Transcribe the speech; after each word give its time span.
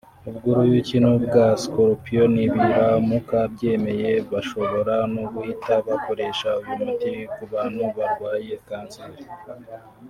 ubw’uruyuki 0.29 0.95
n’ubwa 1.03 1.43
scorpion; 1.63 2.29
nibiramuka 2.35 3.37
byemeye 3.53 4.09
bashobora 4.31 4.95
no 5.13 5.23
guhita 5.33 5.73
bakoresha 5.87 6.47
uyu 6.61 6.75
muti 6.83 7.11
ku 7.33 7.41
bantu 7.53 7.83
barwaye 7.95 8.53
cancer 8.67 9.11